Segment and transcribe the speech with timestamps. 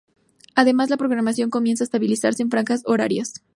[0.55, 3.43] Además la programación comienza a estabilizarse en franjas horarias.